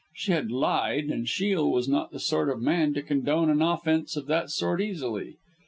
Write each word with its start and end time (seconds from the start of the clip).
She 0.15 0.31
had 0.31 0.49
lied, 0.51 1.11
and 1.11 1.29
Shiel 1.29 1.69
was 1.69 1.87
not 1.87 2.09
the 2.09 2.17
sort 2.17 2.49
of 2.49 2.59
man 2.59 2.95
to 2.95 3.03
condone 3.03 3.51
an 3.51 3.61
offence 3.61 4.15
of 4.17 4.25
that 4.25 4.49
sort 4.49 4.81
easily. 4.81 5.37